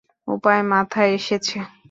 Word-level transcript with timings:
উপায় 0.27 0.61
মাথায় 0.71 1.11
এসেছে। 1.17 1.57